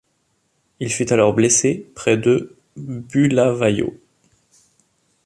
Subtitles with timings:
[0.79, 3.93] Il fut alors blessé près de Bulawayo.